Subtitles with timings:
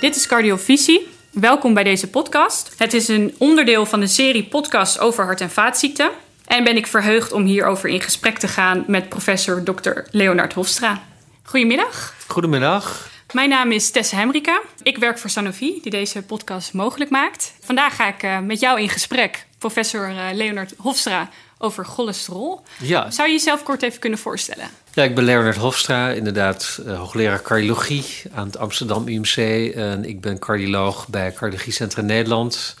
[0.00, 1.08] Dit is Cardiovisie.
[1.30, 2.74] Welkom bij deze podcast.
[2.76, 6.10] Het is een onderdeel van de serie podcasts over hart- en vaatziekten.
[6.44, 9.90] En ben ik verheugd om hierover in gesprek te gaan met professor Dr.
[10.10, 11.02] Leonard Hofstra.
[11.42, 12.14] Goedemiddag.
[12.26, 13.08] Goedemiddag.
[13.32, 14.60] Mijn naam is Tessa Hemrika.
[14.82, 17.54] Ik werk voor Sanofi, die deze podcast mogelijk maakt.
[17.60, 21.28] Vandaag ga ik uh, met jou in gesprek, professor uh, Leonard Hofstra,
[21.58, 22.62] over cholesterol.
[22.78, 23.10] Ja.
[23.10, 24.68] Zou je jezelf kort even kunnen voorstellen?
[24.92, 28.04] Ja, ik ben Leonard Hofstra, inderdaad uh, hoogleraar cardiologie
[28.34, 29.36] aan het Amsterdam UMC.
[29.74, 32.74] En ik ben cardioloog bij Cardiologie Centrum Nederland.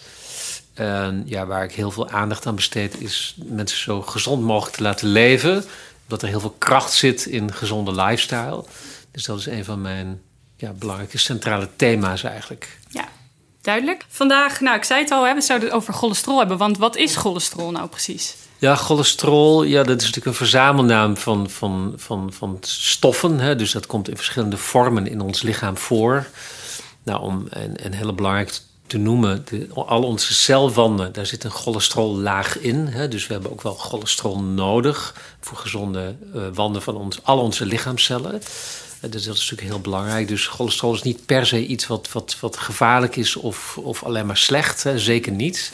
[0.74, 4.82] En ja, waar ik heel veel aandacht aan besteed is mensen zo gezond mogelijk te
[4.82, 5.64] laten leven.
[6.06, 8.64] Dat er heel veel kracht zit in gezonde lifestyle.
[9.10, 10.22] Dus dat is een van mijn
[10.56, 12.78] ja, belangrijke centrale thema's eigenlijk.
[12.88, 13.08] Ja,
[13.60, 14.04] duidelijk.
[14.08, 16.56] Vandaag, nou ik zei het al, hè, we zouden het over cholesterol hebben.
[16.56, 18.34] Want wat is cholesterol nou precies?
[18.58, 23.40] Ja, cholesterol, ja, dat is natuurlijk een verzamelnaam van, van, van, van stoffen.
[23.40, 23.56] Hè?
[23.56, 26.26] Dus dat komt in verschillende vormen in ons lichaam voor.
[27.02, 31.50] Nou, om en, en heel belangrijk te noemen, de, al onze celwanden, daar zit een
[31.50, 32.86] cholesterollaag in.
[32.86, 33.08] Hè?
[33.08, 37.66] Dus we hebben ook wel cholesterol nodig voor gezonde uh, wanden van ons, al onze
[37.66, 38.42] lichaamcellen.
[39.00, 40.28] Dus dat is natuurlijk heel belangrijk.
[40.28, 44.26] Dus cholesterol is niet per se iets wat, wat, wat gevaarlijk is of, of alleen
[44.26, 44.82] maar slecht.
[44.82, 44.98] Hè?
[44.98, 45.72] Zeker niet.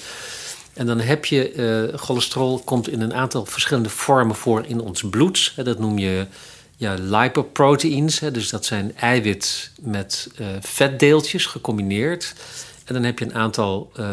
[0.73, 5.03] En dan heb je uh, cholesterol komt in een aantal verschillende vormen voor in ons
[5.11, 5.53] bloed.
[5.57, 6.27] Dat noem je
[6.77, 8.19] ja, lipoproteïns.
[8.19, 12.35] Dus dat zijn eiwit met uh, vetdeeltjes gecombineerd.
[12.85, 14.07] En dan heb je een aantal uh,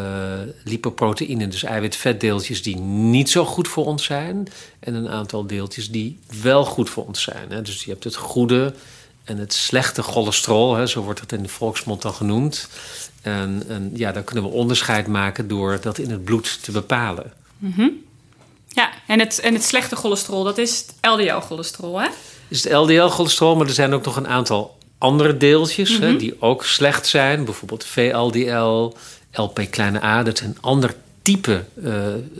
[0.64, 4.48] lipoproteïnen, dus eiwit-vetdeeltjes, die niet zo goed voor ons zijn.
[4.80, 7.50] En een aantal deeltjes die wel goed voor ons zijn.
[7.50, 7.62] Hè.
[7.62, 8.74] Dus je hebt het goede
[9.24, 12.68] en het slechte cholesterol, hè, zo wordt het in de volksmond dan genoemd.
[13.22, 17.32] En, en ja, dan kunnen we onderscheid maken door dat in het bloed te bepalen.
[17.58, 18.04] Mm -hmm.
[18.68, 22.08] Ja, en het, en het slechte cholesterol, dat is het LDL-cholesterol, hè?
[22.48, 26.06] Is het LDL-cholesterol, maar er zijn ook nog een aantal andere deeltjes mm -hmm.
[26.06, 27.44] hè, die ook slecht zijn.
[27.44, 28.92] Bijvoorbeeld VLDL,
[29.32, 31.94] LP kleine a, dat zijn ander type uh,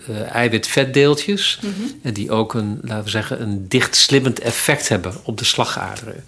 [0.08, 1.58] uh, eiwit-vetdeeltjes.
[1.62, 2.00] Mm -hmm.
[2.02, 6.24] En die ook een, laten we zeggen, een dichtslimmend effect hebben op de slagaderen.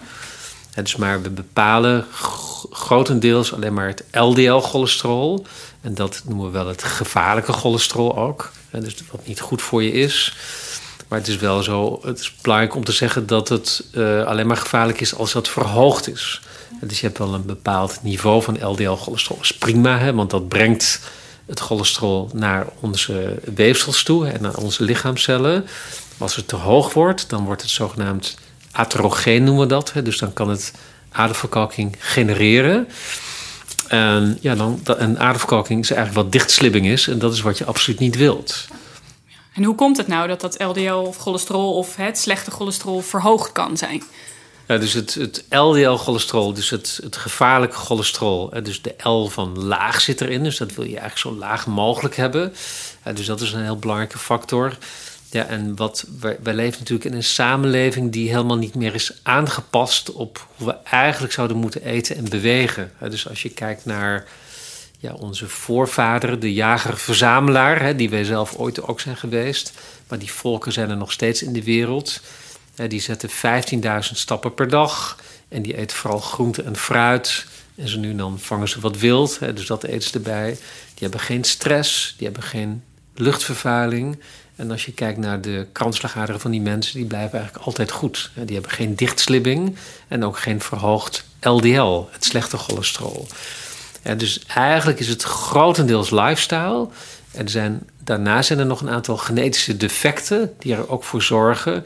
[0.75, 2.06] Is maar we bepalen
[2.71, 5.47] grotendeels alleen maar het LDL-cholesterol.
[5.81, 8.50] En dat noemen we wel het gevaarlijke cholesterol ook.
[8.71, 10.37] Dus wat niet goed voor je is.
[11.09, 14.47] Maar het is wel zo, het is belangrijk om te zeggen dat het uh, alleen
[14.47, 16.41] maar gevaarlijk is als dat verhoogd is.
[16.81, 19.37] Dus je hebt wel een bepaald niveau van LDL-cholesterol.
[19.37, 21.00] Dat is prima, hè, want dat brengt
[21.47, 25.66] het cholesterol naar onze weefsels toe en naar onze lichaamcellen.
[26.19, 28.37] Als het te hoog wordt, dan wordt het zogenaamd
[28.72, 29.93] aterogeen noemen we dat.
[29.93, 30.72] Hè, dus dan kan het
[31.12, 32.88] aderverkalking genereren.
[33.88, 37.09] En, ja, dan, en aderverkalking is eigenlijk wat dichtslibbing is.
[37.09, 38.66] En dat is wat je absoluut niet wilt.
[39.55, 43.53] En hoe komt het nou dat dat LDL of cholesterol of het slechte cholesterol verhoogd
[43.53, 44.03] kan zijn?
[44.66, 50.00] Ja, dus het, het LDL-cholesterol, dus het, het gevaarlijke cholesterol, dus de L van laag
[50.00, 50.43] zit erin.
[50.43, 52.54] Dus dat wil je eigenlijk zo laag mogelijk hebben.
[53.15, 54.77] Dus dat is een heel belangrijke factor.
[55.32, 60.12] Ja, en wat, wij, leven natuurlijk in een samenleving die helemaal niet meer is aangepast
[60.12, 62.93] op hoe we eigenlijk zouden moeten eten en bewegen.
[62.98, 64.25] Dus als je kijkt naar
[64.98, 69.72] ja, onze voorvaderen, de jager-verzamelaar, die wij zelf ooit ook zijn geweest,
[70.09, 72.21] maar die volken zijn er nog steeds in de wereld.
[72.88, 73.34] Die zetten 15.000
[73.98, 77.47] stappen per dag en die eten vooral groente en fruit.
[77.75, 80.50] En zo nu dan vangen ze wat wild, dus dat eten ze erbij.
[80.94, 82.82] Die hebben geen stress, die hebben geen
[83.15, 84.19] luchtvervuiling.
[84.56, 88.30] En als je kijkt naar de kransslagaderen van die mensen, die blijven eigenlijk altijd goed.
[88.34, 89.76] Die hebben geen dichtslibbing
[90.08, 93.26] en ook geen verhoogd LDL, het slechte cholesterol.
[94.16, 96.88] Dus eigenlijk is het grotendeels lifestyle.
[97.30, 101.84] En zijn, daarna zijn er nog een aantal genetische defecten die er ook voor zorgen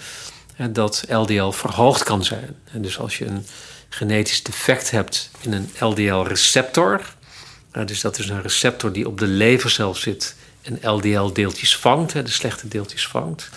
[0.71, 2.57] dat LDL verhoogd kan zijn.
[2.73, 3.47] En dus als je een
[3.89, 7.01] genetisch defect hebt in een LDL-receptor,
[7.85, 10.35] dus dat is een receptor die op de levercel zit
[10.67, 13.49] en LDL-deeltjes vangt, de slechte deeltjes vangt.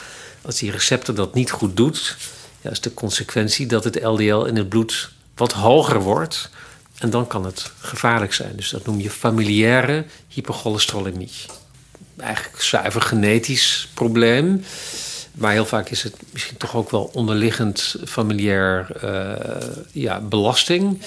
[0.42, 2.18] Als die receptor dat niet goed doet,
[2.62, 6.50] ja, is de consequentie dat het LDL in het bloed wat hoger wordt.
[6.98, 8.56] En dan kan het gevaarlijk zijn.
[8.56, 11.32] Dus dat noem je familiaire hypercholesterolemie.
[12.18, 14.64] Eigenlijk zuiver genetisch probleem.
[15.32, 21.02] Maar heel vaak is het misschien toch ook wel onderliggend familiair uh, ja, belasting.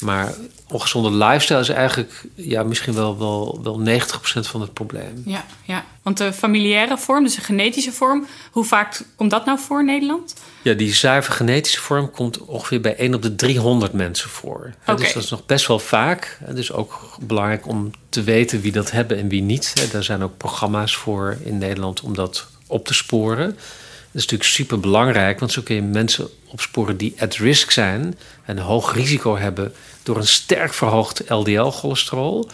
[0.00, 0.34] Maar
[0.68, 4.02] ongezonde lifestyle is eigenlijk ja, misschien wel, wel, wel 90%
[4.40, 5.22] van het probleem.
[5.24, 9.58] Ja, ja, want de familiaire vorm, dus de genetische vorm, hoe vaak komt dat nou
[9.58, 10.34] voor in Nederland?
[10.62, 14.74] Ja, die zuiver genetische vorm komt ongeveer bij 1 op de 300 mensen voor.
[14.82, 14.96] Okay.
[14.96, 16.38] Dus dat is nog best wel vaak.
[16.44, 19.92] Het is ook belangrijk om te weten wie dat hebben en wie niet.
[19.92, 23.46] Daar zijn ook programma's voor in Nederland om dat op te sporen.
[23.46, 28.18] Dat is natuurlijk super belangrijk, want zo kun je mensen opsporen die at risk zijn
[28.44, 32.48] en een hoog risico hebben door een sterk verhoogd LDL-cholesterol.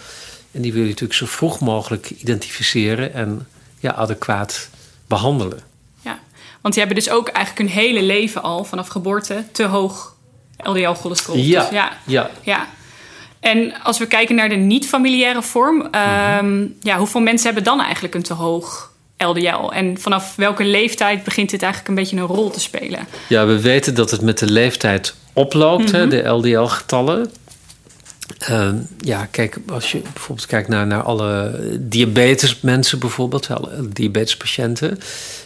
[0.53, 3.47] En die wil je natuurlijk zo vroeg mogelijk identificeren en
[3.81, 4.69] ja, adequaat
[5.07, 5.61] behandelen.
[6.01, 6.19] Ja,
[6.61, 10.15] want die hebben dus ook eigenlijk hun hele leven al vanaf geboorte te hoog
[10.57, 11.39] LDL-cholesterol.
[11.39, 12.31] Ja, Dus ja, ja.
[12.43, 12.69] ja.
[13.41, 18.15] En als we kijken naar de niet-familiaire vorm, ehm, ja, hoeveel mensen hebben dan eigenlijk
[18.15, 19.71] een te hoog LDL?
[19.73, 23.07] En vanaf welke leeftijd begint dit eigenlijk een beetje een rol te spelen?
[23.29, 27.31] Ja, we weten dat het met de leeftijd oploopt, hè, de LDL-getallen.
[28.39, 34.99] Ehm, ja, kijk, als je bijvoorbeeld kijkt naar, naar alle diabetesmensen bijvoorbeeld, alle diabetespatiënten.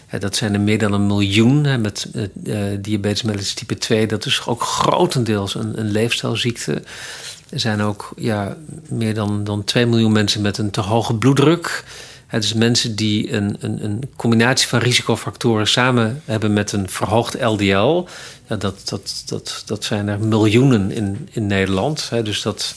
[0.06, 2.08] Hè, dat zijn er meer dan een miljoen hè, met
[2.44, 4.06] uh, diabetes mellitus type 2.
[4.06, 6.82] Dat is ook grotendeels een, een leefstijlziekte.
[7.48, 8.56] Er zijn ook ja,
[8.88, 11.84] meer dan, dan 2 miljoen mensen met een te hoge bloeddruk.
[12.30, 17.42] Het is mensen die een, een, een combinatie van risicofactoren samen hebben met een verhoogd
[17.42, 18.06] LDL.
[18.46, 22.10] Ja, dat, dat, dat, dat zijn er miljoenen in, in Nederland.
[22.10, 22.74] Hè, dus dat,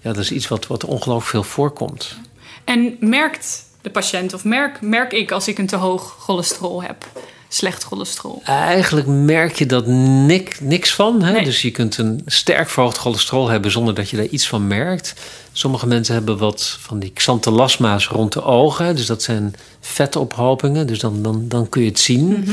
[0.00, 2.16] ja, dat is iets wat, wat ongelooflijk veel voorkomt.
[2.64, 7.06] En merkt de patiënt of merk, merk ik als ik een te hoog cholesterol heb?
[7.54, 8.42] Slecht cholesterol?
[8.44, 11.22] Eigenlijk merk je dat nik, niks van.
[11.22, 11.32] Hè?
[11.32, 11.44] Nee.
[11.44, 15.14] Dus je kunt een sterk verhoogd cholesterol hebben zonder dat je daar iets van merkt.
[15.52, 18.96] Sommige mensen hebben wat van die xanthelasma's rond de ogen.
[18.96, 20.86] Dus dat zijn vetophopingen.
[20.86, 22.46] Dus dan, dan, dan kun je het zien.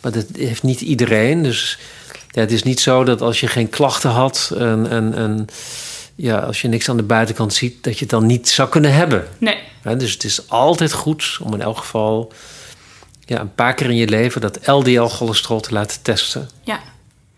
[0.00, 1.42] Maar dat heeft niet iedereen.
[1.42, 1.78] Dus
[2.30, 4.52] ja, het is niet zo dat als je geen klachten had...
[4.58, 5.46] En, en, en
[6.14, 7.84] ja, als je niks aan de buitenkant ziet...
[7.84, 9.28] dat je het dan niet zou kunnen hebben.
[9.38, 9.58] Nee.
[9.84, 12.32] Ja, dus het is altijd goed om in elk geval...
[13.26, 16.48] Ja, een paar keer in je leven dat LDL-cholesterol te laten testen.
[16.62, 16.80] Ja.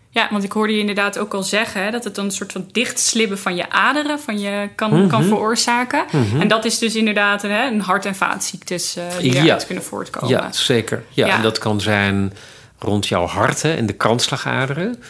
[0.09, 2.51] Ja, want ik hoorde je inderdaad ook al zeggen hè, dat het dan een soort
[2.51, 6.05] van dichtslibben van je aderen van je kan, kan veroorzaken.
[6.39, 9.55] En dat is dus inderdaad hè, een hart- en vaatziektes eh, die Ja.
[9.65, 10.29] kunnen voortkomen.
[10.29, 11.03] Ja, zeker.
[11.09, 11.35] Ja, Ja.
[11.35, 12.33] En dat kan zijn
[12.79, 15.03] rond jouw hart, hè, in de kransslagaderen.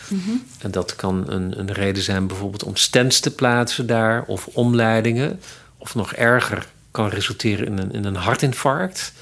[0.62, 4.24] En dat kan een, een reden zijn bijvoorbeeld om stents te plaatsen daar...
[4.28, 5.42] of omleidingen.
[5.78, 9.14] Of nog erger, kan resulteren in een, in een hartinfarct.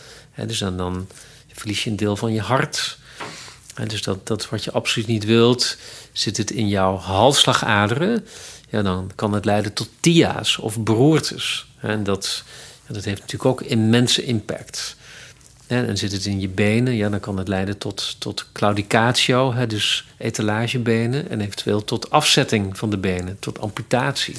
[0.46, 1.08] Dus dan, dan
[1.56, 2.98] verlies je een deel van je hart...
[3.76, 5.78] En dus dat, dat wat je absoluut niet wilt.
[6.12, 8.28] Zit het in jouw halsslagaderen,
[8.70, 11.66] ja, dan kan het leiden tot TIA's of beroertes.
[11.80, 12.44] En dat,
[12.88, 14.96] dat heeft natuurlijk ook immense impact.
[15.68, 20.06] En, zit het in je benen, ja, dan kan het leiden tot, tot claudicatio, dus
[20.18, 24.36] etalagebenen, en eventueel tot afzetting van de benen, tot amputatie.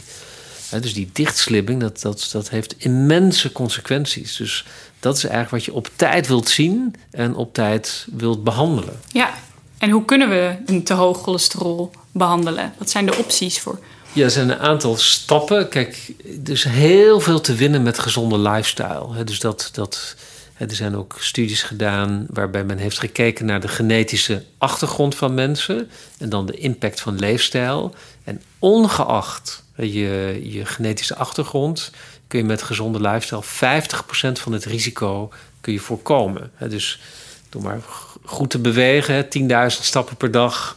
[0.70, 4.36] Dus die dichtslibbing, dat, dat, dat heeft immense consequenties.
[4.36, 4.64] Dus
[5.00, 9.00] dat is eigenlijk wat je op tijd wilt zien en op tijd wilt behandelen.
[9.12, 9.34] Ja.
[9.78, 12.72] En hoe kunnen we een te hoog cholesterol behandelen?
[12.78, 13.78] Wat zijn de opties voor?
[14.12, 15.68] Ja, er zijn een aantal stappen.
[15.68, 16.12] Kijk,
[16.44, 19.24] er is heel veel te winnen met gezonde lifestyle.
[19.24, 20.16] Dus dat, dat,
[20.56, 25.90] er zijn ook studies gedaan waarbij men heeft gekeken naar de genetische achtergrond van mensen
[26.18, 27.94] en dan de impact van leefstijl.
[28.24, 31.90] En ongeacht je, je genetische achtergrond
[32.26, 36.50] kun je met gezonde lifestyle 50% van het risico kun je voorkomen.
[36.68, 37.00] Dus
[37.48, 37.80] door maar
[38.24, 40.76] goed te bewegen, hè, 10.000 stappen per dag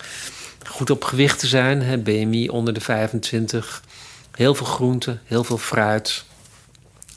[0.68, 3.84] goed op gewicht te zijn, BMI onder de 25,
[4.32, 6.24] heel veel groenten, heel veel fruit,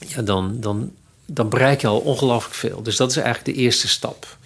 [0.06, 0.93] ja, dan, dan,
[1.26, 2.82] dan bereik je al ongelooflijk veel.
[2.82, 4.37] Dus dat is eigenlijk de eerste stap.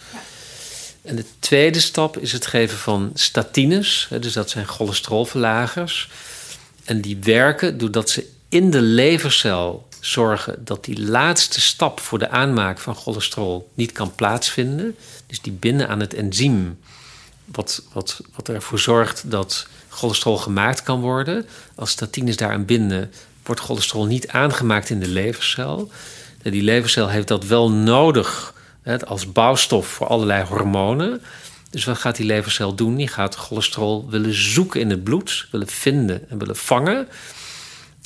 [1.03, 6.11] En de tweede stap is het geven van statines, dus dat zijn cholesterolverlagers.
[6.87, 12.29] En die werken doordat ze in de levercel zorgen dat die laatste stap voor de
[12.29, 14.97] aanmaak van cholesterol niet kan plaatsvinden.
[15.27, 16.79] Dus die binden aan het enzym
[17.45, 21.47] wat, wat, wat ervoor zorgt dat cholesterol gemaakt kan worden.
[21.75, 23.13] Als statines daaraan binden,
[23.43, 25.91] wordt cholesterol niet aangemaakt in de levercel.
[26.43, 31.23] Die levercel heeft dat wel nodig hè, als bouwstof voor allerlei hormonen.
[31.77, 32.97] Dus wat gaat die levercel doen?
[32.97, 37.09] Die gaat cholesterol willen zoeken in het bloed, willen vinden en willen vangen.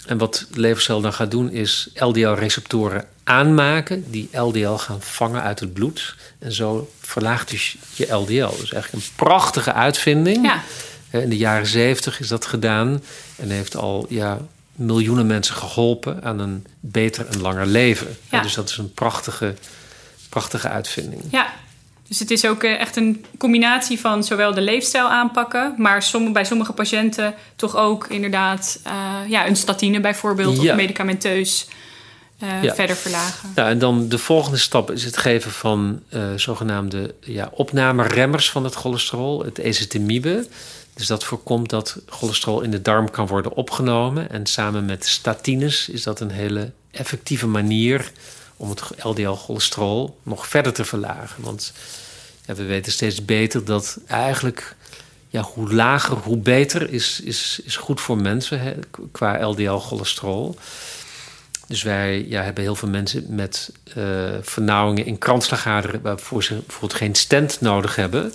[0.06, 5.60] En wat de levercel dan gaat doen, is LDL-receptoren aanmaken, die LDL gaan vangen uit
[5.60, 6.14] het bloed.
[6.38, 8.56] En zo verlaagt dus je LDL.
[8.58, 10.44] Dus eigenlijk een prachtige uitvinding.
[10.44, 10.62] Ja.
[11.20, 13.02] In de jaren zeventig is dat gedaan
[13.36, 14.38] en heeft al ja,
[14.72, 18.16] miljoenen mensen geholpen aan een beter en langer leven.
[18.30, 18.42] Ja.
[18.42, 19.54] Dus dat is een prachtige,
[20.28, 21.22] prachtige uitvinding.
[21.30, 21.52] Ja.
[22.10, 26.32] Dus het is ook eh, echt een combinatie van zowel de leefstijl aanpakken, maar som,
[26.32, 28.92] bij sommige patiënten toch ook inderdaad eh,
[29.28, 30.70] ja, een statine bijvoorbeeld Ja.
[30.70, 31.68] of medicamenteus
[32.38, 32.74] eh, Ja.
[32.74, 33.52] verder verlagen.
[33.54, 36.02] Nou, en dan de volgende stap is het geven van
[36.36, 40.46] zogenaamde ja, opnameremmers van het cholesterol, het ezetimibe.
[40.94, 44.30] Dus dat voorkomt dat cholesterol in de darm kan worden opgenomen.
[44.30, 48.12] En samen met statines is dat een hele effectieve manier
[48.60, 51.42] om het LDL-cholesterol nog verder te verlagen.
[51.42, 51.72] Want
[52.46, 54.76] ja, we weten steeds beter dat eigenlijk
[55.28, 58.72] ja, hoe lager, hoe beter is, is, is goed voor mensen hè,
[59.12, 60.56] qua LDL-cholesterol.
[61.66, 66.02] Dus wij ja, hebben heel veel mensen met uh, vernauwingen in kransslagaderen...
[66.02, 68.32] waarvoor ze bijvoorbeeld geen stent nodig hebben.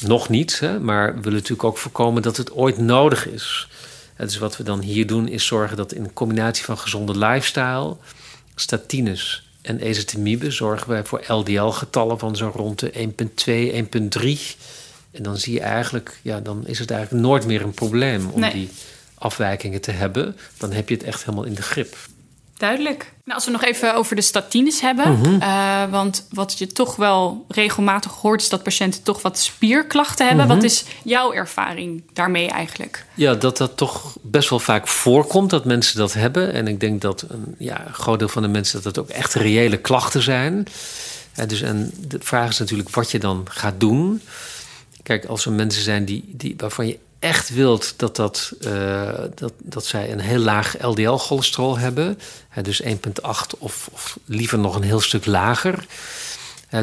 [0.00, 3.68] Nog niet, hè, maar we willen natuurlijk ook voorkomen dat het ooit nodig is.
[4.16, 7.96] Dus wat we dan hier doen is zorgen dat in combinatie van gezonde lifestyle...
[8.54, 14.56] statines en ezetimibe zorgen wij voor LDL-getallen van zo rond de 1,2, 1,3...
[15.12, 18.50] En dan zie je eigenlijk, ja, dan is het eigenlijk nooit meer een probleem om
[18.50, 18.70] die
[19.14, 20.36] afwijkingen te hebben.
[20.58, 21.96] Dan heb je het echt helemaal in de grip.
[22.62, 23.12] Duidelijk.
[23.24, 25.18] Nou, als we nog even over de statines hebben.
[25.18, 25.40] Mhm.
[25.40, 30.46] Eh, want wat je toch wel regelmatig hoort, is dat patiënten toch wat spierklachten hebben.
[30.46, 30.54] Mhm.
[30.54, 33.04] Wat is jouw ervaring daarmee eigenlijk?
[33.14, 36.52] Ja, dat dat toch best wel vaak voorkomt dat mensen dat hebben.
[36.52, 39.34] En ik denk dat een ja, groot deel van de mensen dat het ook echt
[39.34, 40.66] reële klachten zijn.
[41.32, 44.22] En, dus, en de vraag is natuurlijk wat je dan gaat doen.
[45.02, 49.52] Kijk, als er mensen zijn die, die, waarvan je echt wilt dat, dat, uh, dat,
[49.58, 52.88] dat zij een heel laag LDL-cholesterol hebben, hè, dus 1,8
[53.58, 55.86] of, of liever nog een heel stuk lager.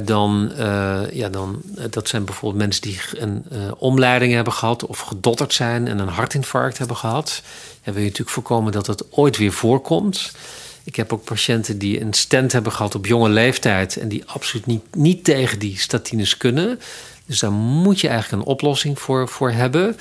[0.03, 3.45] dan, uh, ja, dan, dat zijn bijvoorbeeld mensen die een
[3.77, 7.41] omleiding hebben gehad of gedotterd zijn en een hartinfarct hebben gehad.
[7.83, 10.31] En wil je natuurlijk voorkomen dat het ooit weer voorkomt.
[10.83, 14.65] Ik heb ook patiënten die een stent hebben gehad op jonge leeftijd en die absoluut
[14.65, 16.79] niet, niet tegen die statines kunnen.
[17.29, 19.97] Dus daar moet je eigenlijk een oplossing voor, voor hebben.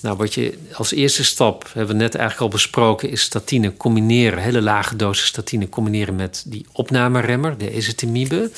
[0.00, 4.42] Nou, wat je als eerste stap, hebben we net eigenlijk al besproken, is statine combineren,
[4.42, 8.50] hele lage dosis statine combineren met die opnameremmer, de ezetimibe.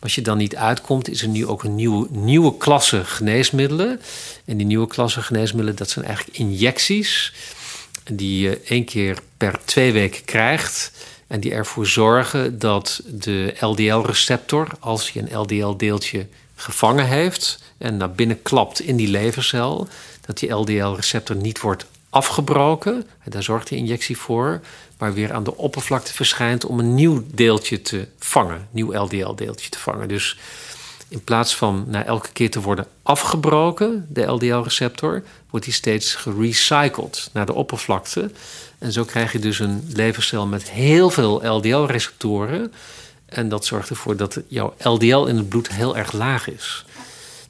[0.00, 4.00] Als je dan niet uitkomt, is er nu ook een nieuwe, nieuwe klasse geneesmiddelen.
[4.44, 7.32] En die nieuwe klasse geneesmiddelen, dat zijn eigenlijk injecties.
[8.12, 10.92] Die je één keer per twee weken krijgt.
[11.26, 16.26] En die ervoor zorgen dat de LDL-receptor, als je een LDL-deeltje
[16.60, 19.88] gevangen heeft en naar binnen klapt in die levercel,
[20.26, 23.06] dat die LDL-receptor niet wordt afgebroken.
[23.24, 24.60] Daar zorgt die injectie voor,
[24.98, 29.78] maar weer aan de oppervlakte verschijnt om een nieuw deeltje te vangen, nieuw LDL-deeltje te
[29.78, 30.08] vangen.
[30.08, 30.38] Dus
[31.08, 37.30] in plaats van na elke keer te worden afgebroken, de LDL-receptor, wordt die steeds gerecycled
[37.32, 38.30] naar de oppervlakte.
[38.78, 42.72] En zo krijg je dus een levercel met heel veel LDL-receptoren
[43.30, 46.84] en dat zorgt ervoor dat jouw LDL in het bloed heel erg laag is.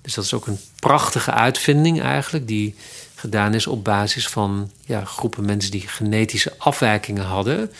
[0.02, 2.74] Dus dat is ook een prachtige uitvinding eigenlijk, die
[3.14, 7.70] gedaan is op basis van ja, groepen mensen die genetische afwijkingen hadden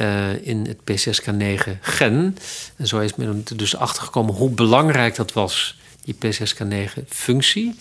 [0.00, 2.36] uh, in het P6K9-gen.
[2.76, 7.74] En zo is men er dus achtergekomen hoe belangrijk dat was, die P6K9-functie.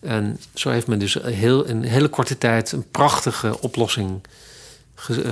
[0.00, 4.20] En zo heeft men dus heel, in hele korte tijd een prachtige oplossing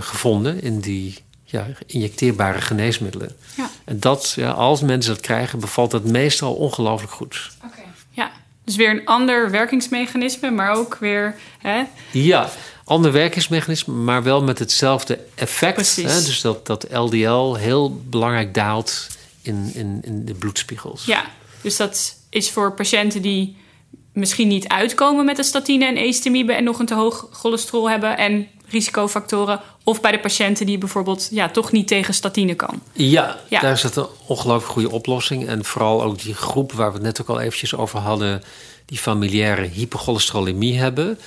[0.01, 1.19] gevonden in die
[1.51, 3.37] ja, injecteerbare geneesmiddelen.
[3.57, 3.71] Ja.
[3.85, 7.51] En dat, ja, als mensen dat krijgen, bevalt dat meestal ongelooflijk goed.
[7.65, 8.31] Oké, ja.
[8.65, 11.35] Dus weer een ander werkingsmechanisme, maar ook weer.
[11.59, 11.83] Hè?
[12.11, 12.51] Ja,
[12.85, 15.75] ander werkingsmechanisme, maar wel met hetzelfde effect.
[15.75, 16.13] Precies.
[16.13, 16.23] Hè?
[16.23, 19.07] Dus dat, dat LDL heel belangrijk daalt
[19.43, 21.05] in, in, in de bloedspiegels.
[21.05, 21.25] Ja,
[21.61, 23.57] dus dat is voor patiënten die
[24.13, 28.17] misschien niet uitkomen met de statine en estimie en nog een te hoog cholesterol hebben
[28.17, 29.61] en risicofactoren.
[29.85, 32.83] Of bij de patiënten die bijvoorbeeld ja, toch niet tegen statine kan.
[32.93, 35.47] Ja, daar is dat een ongelooflijk goede oplossing.
[35.47, 38.43] En vooral ook die groep waar we het net ook al eventjes over hadden...
[38.85, 41.19] die familiaire hypercholesterolemie hebben...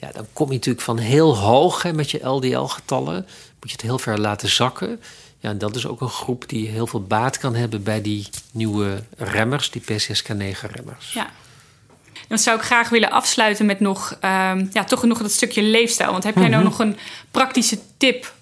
[0.00, 3.26] Ja, dan kom je natuurlijk van heel hoog hè, met je LDL-getallen.
[3.60, 5.00] Moet je het heel ver laten zakken.
[5.38, 8.28] Ja, en dat is ook een groep die heel veel baat kan hebben bij die
[8.50, 11.12] nieuwe remmers, die PCSK9-remmers.
[11.12, 11.30] Ja,
[12.30, 16.12] dan zou ik graag willen afsluiten met nog, um, ja, toch nog dat stukje leefstijl.
[16.12, 16.70] Want heb jij nou mhm.
[16.70, 16.96] nog een
[17.30, 18.34] praktische tip,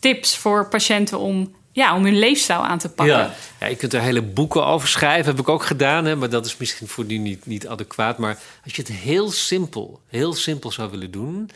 [0.00, 3.16] tips voor patiënten om ja, om hun leefstijl aan te pakken.
[3.16, 3.34] Ja.
[3.60, 6.46] ja, je kunt er hele boeken over schrijven, heb ik ook gedaan, hè, maar dat
[6.46, 8.18] is misschien voor nu niet, niet adequaat.
[8.18, 11.50] Maar als je het heel simpel, heel simpel zou willen doen,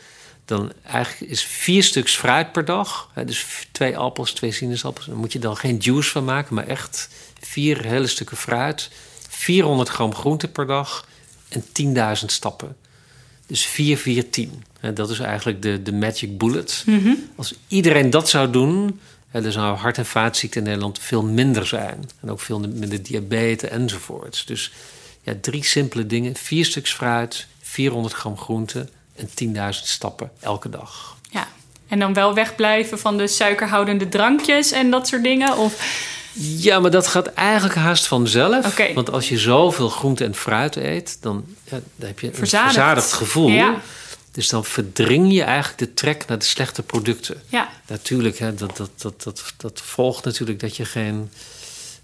[0.45, 3.09] dan eigenlijk is vier stuks fruit per dag.
[3.13, 5.05] Hè, dus twee appels, twee sinaasappels.
[5.05, 8.89] Dan moet je dan geen juice van maken, maar echt vier hele stukken fruit.
[9.29, 11.09] 400 gram groente per dag
[11.51, 11.63] en
[12.19, 12.75] 10.000 stappen.
[13.47, 14.63] Dus 4, 4, 10.
[14.93, 16.83] Dat is eigenlijk de, de magic bullet.
[16.85, 17.13] Mhm.
[17.35, 18.99] Als iedereen dat zou doen,
[19.31, 22.09] dan zou hart- en vaatziekten in Nederland veel minder zijn.
[22.21, 24.45] En ook veel minder diabetes enzovoorts.
[24.45, 24.71] Dus
[25.21, 26.35] ja, drie simpele dingen.
[26.35, 31.17] Vier stuks fruit, 400 gram groente en 10.000 stappen elke dag.
[31.29, 31.47] Ja,
[31.87, 35.57] en dan wel wegblijven van de suikerhoudende drankjes en dat soort dingen?
[35.57, 36.09] Of...
[36.33, 38.77] Ja, maar dat gaat eigenlijk haast vanzelf.
[38.93, 43.13] Want als je zoveel groente en fruit eet, dan, ja, dan heb je een verzadigd,
[43.13, 43.49] gevoel.
[43.49, 43.81] Ja.
[44.31, 47.41] Dus dan verdring je eigenlijk de trek naar de slechte producten.
[47.47, 47.69] Ja.
[47.87, 51.29] Natuurlijk, hè, dat, dat, dat, dat, dat volgt natuurlijk dat je geen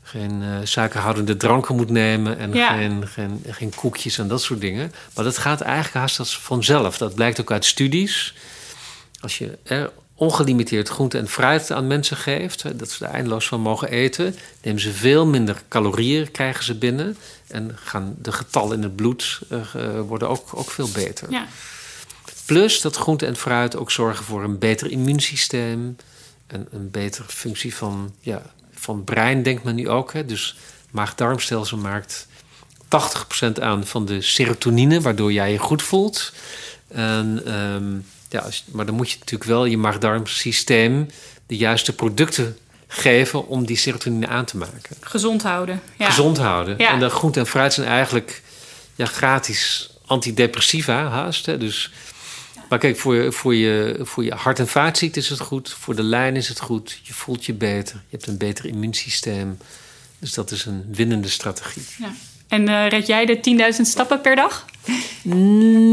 [0.07, 2.67] geen uh, suikerhoudende dranken moet nemen en Ja.
[2.73, 4.91] geen, geen, geen koekjes en dat soort dingen.
[5.13, 6.97] Maar dat gaat eigenlijk haast als vanzelf.
[6.97, 8.33] Dat blijkt ook uit studies.
[9.19, 9.57] Als je
[10.17, 14.81] ongelimiteerd groente en fruit aan mensen geeft, dat ze er eindeloos van mogen eten, nemen
[14.81, 17.17] ze veel minder calorieën, krijgen ze binnen.
[17.47, 19.59] En gaan de getallen in het bloed eh,
[20.07, 21.31] worden ook, ook veel beter.
[21.31, 21.47] Ja.
[22.45, 25.95] Plus dat groente en fruit ook zorgen voor een beter immuunsysteem.
[26.47, 30.13] En een betere functie van, ja, van brein, denkt men nu ook.
[30.13, 30.25] Hè.
[30.25, 30.57] Dus
[30.91, 32.27] maag-darmstelsel maakt
[32.85, 36.33] 80% aan van de serotonine, waardoor jij je goed voelt.
[36.87, 37.95] En, ehm,
[38.29, 41.07] ja, als, maar dan moet je natuurlijk wel je maag-darmsysteem
[41.47, 42.57] de juiste producten
[42.87, 44.95] geven om die serotonine aan te maken.
[45.01, 45.81] Gezond houden.
[45.97, 46.05] Ja.
[46.05, 46.77] Gezond houden.
[46.77, 46.91] Ja.
[46.91, 48.41] En de groente en fruit zijn eigenlijk
[48.95, 51.45] ja, gratis antidepressiva haast.
[51.45, 51.57] Hè.
[51.57, 51.91] Dus,
[52.69, 55.69] maar kijk, voor je, voor, je, voor je hart- en vaatziekten is het goed.
[55.79, 56.99] Voor de lijn is het goed.
[57.03, 57.95] Je voelt je beter.
[57.95, 59.57] Je hebt een beter immuunsysteem.
[60.19, 61.85] Dus dat is een winnende strategie.
[61.99, 62.11] Ja.
[62.47, 64.65] En eh, red jij de 10.000 stappen per dag?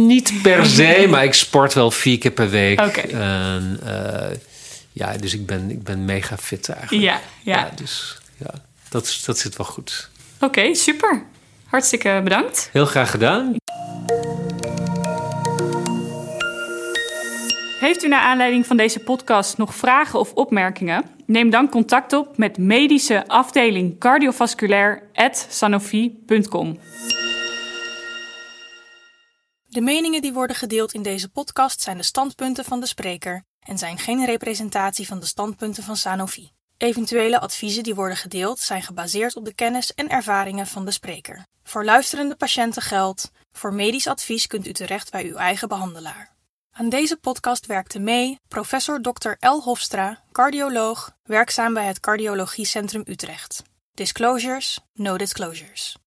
[0.06, 2.80] Niet per se, maar ik sport wel vier keer per week.
[2.80, 3.00] Oké.
[3.00, 4.36] En, eh,
[4.92, 7.02] ja, dus ik ben, ik ben mega fit eigenlijk.
[7.02, 7.70] Ja, ja.
[7.74, 8.50] dus ja,
[8.88, 10.10] dat, dat zit wel goed.
[10.40, 11.22] Oké, super.
[11.64, 12.68] Hartstikke bedankt.
[12.72, 13.56] Heel graag gedaan.
[17.84, 21.04] Heeft u naar aanleiding van deze podcast nog vragen of opmerkingen?
[21.26, 26.78] Neem dan contact op met medische afdeling cardiovasculair@sanofi.com.
[29.68, 33.78] De meningen die worden gedeeld in deze podcast zijn de standpunten van de spreker en
[33.78, 36.50] zijn geen representatie van de standpunten van Sanofi.
[36.76, 41.46] Eventuele adviezen die worden gedeeld zijn gebaseerd op de kennis en ervaringen van de spreker.
[41.62, 46.33] Voor luisterende patiënten geldt: voor medisch advies kunt u terecht bij uw eigen behandelaar.
[46.76, 49.30] Aan deze podcast werkte mee professor Dr.
[49.48, 49.60] L.
[49.62, 53.62] Hofstra, cardioloog, werkzaam bij het Cardiologiecentrum Utrecht.
[53.92, 56.03] Disclosures, no disclosures.